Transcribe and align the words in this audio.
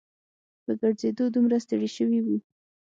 په 0.63 0.71
ګرځېدو 0.79 1.25
دومره 1.33 1.57
ستړي 1.65 1.89
شوي 1.97 2.19
وو. 2.25 2.37